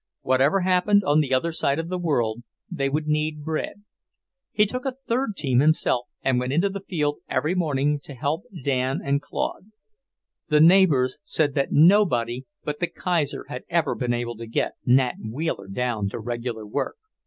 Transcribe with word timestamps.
Whatever 0.23 0.61
happened 0.61 1.03
on 1.03 1.19
the 1.19 1.31
other 1.31 1.51
side 1.51 1.77
of 1.77 1.89
the 1.89 1.99
world, 1.99 2.41
they 2.71 2.89
would 2.89 3.05
need 3.05 3.43
bread. 3.43 3.83
He 4.51 4.65
took 4.65 4.83
a 4.83 4.95
third 5.07 5.35
team 5.35 5.59
himself 5.59 6.07
and 6.23 6.39
went 6.39 6.53
into 6.53 6.69
the 6.69 6.79
field 6.79 7.17
every 7.29 7.53
morning 7.53 7.99
to 8.05 8.15
help 8.15 8.45
Dan 8.63 8.99
and 9.03 9.21
Claude. 9.21 9.71
The 10.47 10.59
neighbours 10.59 11.19
said 11.21 11.53
that 11.53 11.71
nobody 11.71 12.45
but 12.63 12.79
the 12.79 12.87
Kaiser 12.87 13.45
had 13.47 13.63
ever 13.69 13.93
been 13.93 14.11
able 14.11 14.37
to 14.37 14.47
get 14.47 14.73
Nat 14.87 15.17
Wheeler 15.23 15.67
down 15.67 16.09
to 16.09 16.17
regular 16.19 16.65
work. 16.65 16.95